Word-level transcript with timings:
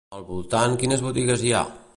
Al 0.19 0.23
voltant, 0.29 0.79
quines 0.85 1.05
botigues 1.09 1.45
hi 1.51 1.57
ha? 1.59 1.65